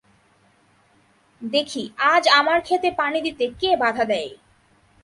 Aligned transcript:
দেখি 1.41 1.83
আজ 2.11 2.23
আমার 2.39 2.59
ক্ষেতে 2.61 2.89
পানি 2.99 3.19
দিতে 3.21 3.45
কে 3.59 3.69
বাধা 3.81 4.03
দেয়! 4.05 4.31